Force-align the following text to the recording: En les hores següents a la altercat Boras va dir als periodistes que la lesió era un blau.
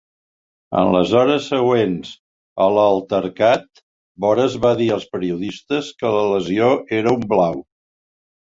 En 0.77 0.87
les 0.93 1.11
hores 1.19 1.49
següents 1.51 2.13
a 2.65 2.71
la 2.77 2.87
altercat 2.95 3.83
Boras 4.27 4.57
va 4.65 4.73
dir 4.81 4.89
als 4.97 5.07
periodistes 5.15 5.93
que 6.03 6.17
la 6.19 6.27
lesió 6.35 6.75
era 7.03 7.17
un 7.21 7.31
blau. 7.37 7.65